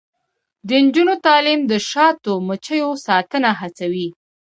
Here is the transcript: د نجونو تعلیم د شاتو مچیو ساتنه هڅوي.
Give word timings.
د 0.67 0.69
نجونو 0.85 1.13
تعلیم 1.27 1.59
د 1.71 1.73
شاتو 1.89 2.33
مچیو 2.47 2.91
ساتنه 3.07 3.49
هڅوي. 3.59 4.07